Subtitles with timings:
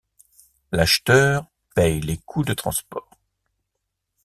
[0.71, 1.45] L'acheteur
[1.75, 3.19] paye les coûts de transport.